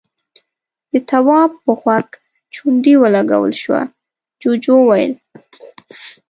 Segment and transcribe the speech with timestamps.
[0.91, 2.07] د تواب په غوږ
[2.53, 3.81] چونډۍ ولګول شوه،
[4.41, 5.13] جُوجُو وويل: